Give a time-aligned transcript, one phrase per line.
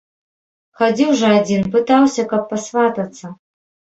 [0.79, 3.25] Хадзіў жа адзін, пытаўся, каб пасватацца.